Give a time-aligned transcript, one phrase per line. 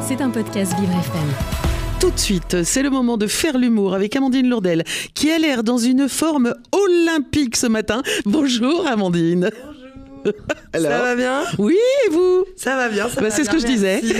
[0.00, 1.28] C'est un podcast Vivre FM.
[2.00, 5.62] Tout de suite, c'est le moment de faire l'humour avec Amandine Lourdel, qui a l'air
[5.62, 8.02] dans une forme olympique ce matin.
[8.24, 9.50] Bonjour Amandine.
[10.74, 11.76] ça va bien Oui,
[12.06, 14.00] et vous Ça va bien, ça Bah, c'est ce que je disais.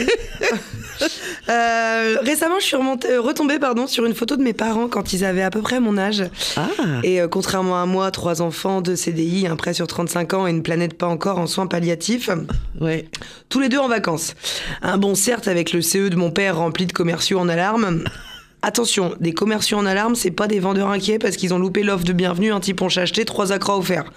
[1.49, 5.13] Euh, récemment, je suis remontée- euh, retombée pardon, sur une photo de mes parents quand
[5.13, 6.25] ils avaient à peu près mon âge.
[6.57, 6.67] Ah,
[7.05, 10.51] Et euh, contrairement à moi, trois enfants, deux CDI, un prêt sur 35 ans et
[10.51, 12.29] une planète pas encore en soins palliatifs,
[12.81, 13.09] ouais.
[13.49, 14.35] tous les deux en vacances.
[14.83, 18.03] Un bon certes avec le CE de mon père rempli de commerciaux en alarme.
[18.61, 22.05] Attention, des commerciaux en alarme, c'est pas des vendeurs inquiets parce qu'ils ont loupé l'offre
[22.05, 24.13] de bienvenue, un type ponche acheté, trois accras offerts.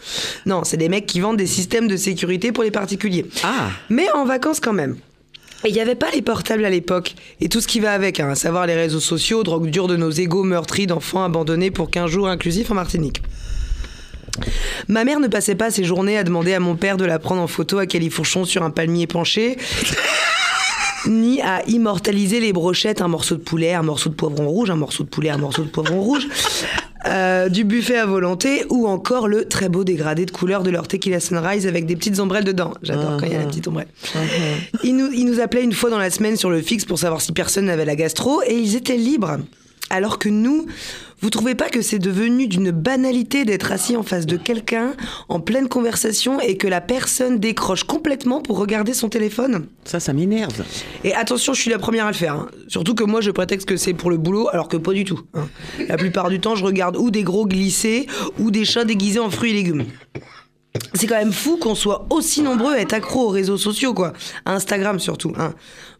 [0.48, 3.26] Non, c'est des mecs qui vendent des systèmes de sécurité pour les particuliers.
[3.44, 4.98] Ah, Mais en vacances quand même.
[5.64, 8.20] Et il n'y avait pas les portables à l'époque, et tout ce qui va avec,
[8.20, 11.92] hein, à savoir les réseaux sociaux, drogue dure de nos égaux meurtris d'enfants abandonnés pour
[11.92, 13.22] 15 jours inclusifs en Martinique.
[14.88, 17.42] Ma mère ne passait pas ses journées à demander à mon père de la prendre
[17.42, 19.58] en photo à califourchon sur un palmier penché,
[21.08, 24.76] ni à immortaliser les brochettes, un morceau de poulet, un morceau de poivron rouge, un
[24.76, 26.28] morceau de poulet, un morceau de poivron rouge,
[27.08, 30.88] euh, du buffet à volonté, ou encore le très beau dégradé de couleur de leur
[30.88, 32.74] tequila sunrise avec des petites ombrelles dedans.
[32.84, 33.88] J'adore quand il y a la petite ombrelle.
[34.84, 37.22] Ils nous, ils nous appelaient une fois dans la semaine sur le fixe pour savoir
[37.22, 39.38] si personne n'avait la gastro et ils étaient libres.
[39.92, 40.68] Alors que nous,
[41.20, 44.94] vous trouvez pas que c'est devenu d'une banalité d'être assis en face de quelqu'un
[45.28, 49.68] en pleine conversation et que la personne décroche complètement pour regarder son téléphone?
[49.84, 50.64] Ça, ça m'énerve.
[51.04, 52.36] Et attention, je suis la première à le faire.
[52.36, 52.48] hein.
[52.70, 55.20] Surtout que moi, je prétexte que c'est pour le boulot, alors que pas du tout.
[55.34, 55.50] hein.
[55.90, 58.08] La plupart du temps, je regarde ou des gros glissés
[58.40, 59.84] ou des chats déguisés en fruits et légumes.
[60.94, 64.14] C'est quand même fou qu'on soit aussi nombreux à être accros aux réseaux sociaux, quoi.
[64.46, 65.34] Instagram surtout.
[65.38, 65.54] Hein.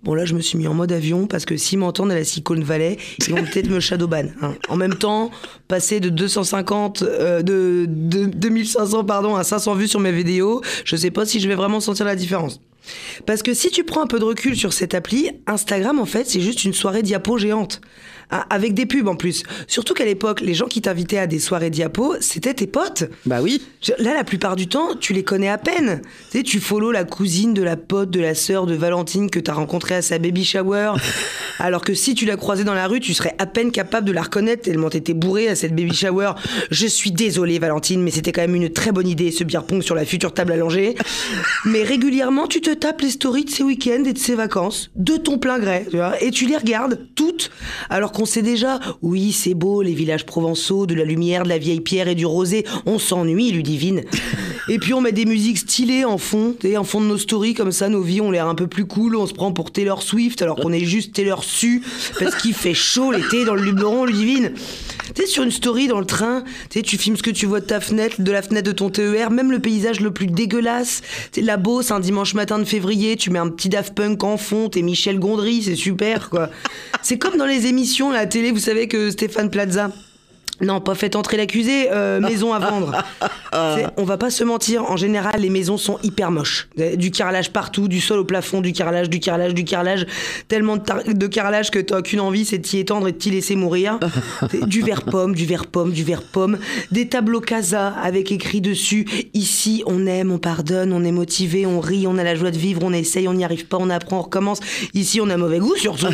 [0.04, 2.24] Bon, là, je me suis mis en mode avion parce que s'ils m'entendent à la
[2.24, 4.28] Silicon Valley, ils vont peut-être me shadowban.
[4.42, 4.54] Hein.
[4.70, 5.30] En même temps,
[5.68, 10.96] passer de 250, euh, de, de 2500 pardon, à 500 vues sur mes vidéos, je
[10.96, 12.62] sais pas si je vais vraiment sentir la différence.
[13.26, 16.28] Parce que si tu prends un peu de recul sur cette appli, Instagram, en fait,
[16.28, 17.82] c'est juste une soirée diapo géante.
[18.34, 19.44] Ah, Avec des pubs en plus.
[19.68, 23.04] Surtout qu'à l'époque, les gens qui t'invitaient à des soirées diapo, c'était tes potes.
[23.26, 23.62] Bah oui.
[24.00, 26.02] Là, la plupart du temps, tu les connais à peine.
[26.32, 29.40] Tu sais, tu follow la cousine de la pote de la sœur de Valentine que
[29.40, 30.94] t'as rencontrée à sa baby shower.
[31.60, 34.14] Alors que si tu la croisais dans la rue, tu serais à peine capable de
[34.14, 36.32] la reconnaître tellement t'étais bourré à cette baby shower.
[36.72, 39.82] Je suis désolée, Valentine, mais c'était quand même une très bonne idée, ce beer pong
[39.82, 40.96] sur la future table à langer.
[41.66, 45.16] Mais régulièrement, tu te tapes les stories de ces week-ends et de ces vacances, de
[45.16, 47.52] ton plein gré, tu vois, et tu les regardes toutes,
[47.92, 51.60] alors qu'on sait déjà, oui, c'est beau, les villages provençaux, de la lumière, de la
[51.60, 54.02] vieille pierre et du rosé, on s'ennuie, Ludivine.
[54.68, 57.54] Et puis on met des musiques stylées en fond, sais, en fond de nos stories,
[57.54, 60.02] comme ça, nos vies ont l'air un peu plus cool, on se prend pour Taylor
[60.04, 61.82] Swift, alors qu'on est juste Taylor Su,
[62.20, 64.52] parce qu'il fait chaud l'été dans le Luberon, Ludivine.
[65.16, 67.60] Tu sais, sur une story dans le train, tu tu filmes ce que tu vois
[67.60, 71.02] de ta fenêtre, de la fenêtre de ton TER, même le paysage le plus dégueulasse.
[71.32, 74.38] Tu la Beauce, un dimanche matin de février, tu mets un petit Daft Punk en
[74.38, 76.50] fond, t'es Michel Gondry, c'est super, quoi.
[77.02, 79.92] c'est comme dans les émissions la télé, vous savez que Stéphane Plaza.
[80.62, 83.04] Non, pas fait entrer l'accusé, euh, maison à vendre.
[83.98, 86.70] On va pas se mentir, en général, les maisons sont hyper moches.
[86.96, 90.06] Du carrelage partout, du sol au plafond, du carrelage, du carrelage, du carrelage.
[90.48, 93.56] Tellement de, carrelage que t'as qu'une envie, c'est de t'y étendre et de t'y laisser
[93.56, 94.00] mourir.
[94.62, 96.58] Du verre pomme, du verre pomme, du verre pomme.
[96.92, 101.80] Des tableaux casa avec écrit dessus Ici, on aime, on pardonne, on est motivé, on
[101.80, 104.20] rit, on a la joie de vivre, on essaye, on n'y arrive pas, on apprend,
[104.20, 104.60] on recommence.
[104.94, 106.08] Ici, on a mauvais goût, surtout.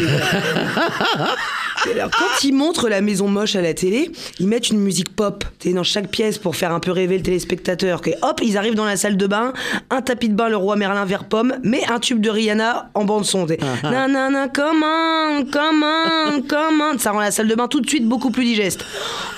[1.93, 5.43] Alors, quand ils montrent la maison moche à la télé, ils mettent une musique pop
[5.65, 8.01] dans chaque pièce pour faire un peu rêver le téléspectateur.
[8.05, 9.53] Et hop, ils arrivent dans la salle de bain,
[9.89, 13.03] un tapis de bain, le roi Merlin vert pomme, mais un tube de Rihanna en
[13.03, 13.45] bande son.
[13.83, 16.97] Nanana, comment, comment, comment.
[16.97, 18.83] Ça rend la salle de bain tout de suite beaucoup plus digeste.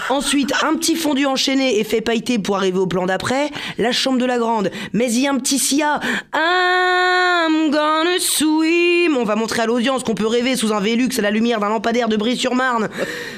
[0.10, 3.52] Ensuite, un petit fondu enchaîné et fait pailleter pour arriver au plan d'après.
[3.78, 4.72] La chambre de la grande.
[4.94, 6.00] Mais il y a un petit sia.
[6.34, 9.18] I'm gonna swim.
[9.18, 11.70] On va montrer à l'audience qu'on peut rêver sous un Vélux à la lumière d'un
[11.70, 12.39] lampadaire de Brie-sur-Marne.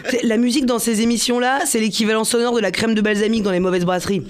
[0.09, 3.51] C'est- La musique dans ces émissions-là, c'est l'équivalent sonore de la crème de balsamique dans
[3.51, 4.23] les mauvaises brasseries.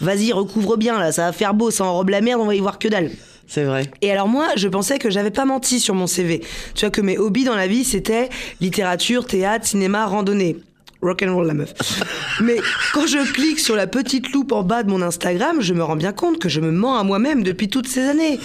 [0.00, 2.60] Vas-y, recouvre bien là, ça va faire beau, ça enrobe la merde, on va y
[2.60, 3.10] voir que dalle.
[3.46, 3.82] C'est vrai.
[4.00, 6.40] Et alors moi, je pensais que j'avais pas menti sur mon CV.
[6.74, 10.56] Tu vois que mes hobbies dans la vie, c'était littérature, théâtre, cinéma, randonnée.
[11.04, 11.72] Rock'n'roll la meuf.
[12.40, 12.56] Mais
[12.92, 15.96] quand je clique sur la petite loupe en bas de mon Instagram, je me rends
[15.96, 18.40] bien compte que je me mens à moi-même depuis toutes ces années.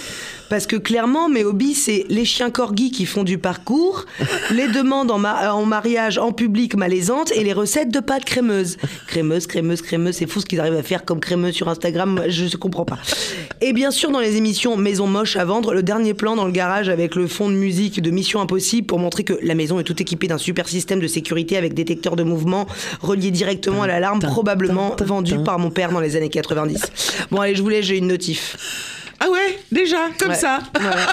[0.48, 4.04] Parce que clairement, mes hobbies, c'est les chiens corgis qui font du parcours,
[4.50, 8.76] les demandes en, ma- en mariage en public malaisantes et les recettes de pâtes crémeuses.
[9.06, 12.44] Crémeuse, crémeuse, crémeuse, c'est fou ce qu'ils arrivent à faire comme crémeuse sur Instagram, je
[12.46, 12.98] ne comprends pas.
[13.60, 16.52] Et bien sûr, dans les émissions Maison moche à vendre, le dernier plan dans le
[16.52, 19.84] garage avec le fond de musique de Mission Impossible pour montrer que la maison est
[19.84, 22.49] tout équipée d'un super système de sécurité avec détecteur de mouvement
[23.00, 26.80] relié directement à l'alarme, probablement vendu par mon père dans les années 90.
[27.30, 28.56] Bon, allez, je voulais, j'ai une notif.
[29.20, 30.34] Ah ouais, déjà, comme Ouais.
[30.34, 30.60] ça.
[30.80, 30.96] Voilà.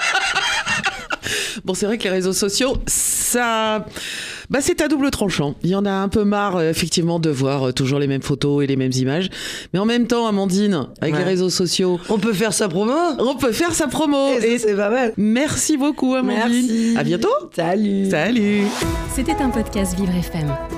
[1.64, 3.84] Bon, c'est vrai que les réseaux sociaux, ça.
[4.48, 5.56] Bah, c'est à double tranchant.
[5.62, 8.22] Il y en a un peu marre, euh, effectivement, de voir euh, toujours les mêmes
[8.22, 9.28] photos et les mêmes images.
[9.74, 11.20] Mais en même temps, Amandine, avec Ouais.
[11.20, 14.38] les réseaux sociaux, On peut faire sa promo on peut faire sa promo.
[14.40, 15.12] Et c'est pas mal.
[15.18, 16.66] merci beaucoup, Amandine.
[16.66, 16.94] Merci.
[16.96, 17.34] À bientôt.
[17.54, 18.08] Salut.
[18.08, 18.62] Salut.
[19.14, 20.77] C'était un podcast Vivre FM.